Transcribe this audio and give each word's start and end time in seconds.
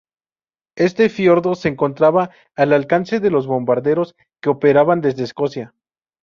Este 0.77 1.09
fiordo 1.09 1.53
se 1.53 1.67
encontraba 1.69 2.31
al 2.55 2.73
alcance 2.73 3.19
de 3.19 3.29
los 3.29 3.45
bombarderos 3.45 4.15
que 4.41 4.49
operaban 4.49 4.99
desde 4.99 5.25
Escocia. 5.25 5.75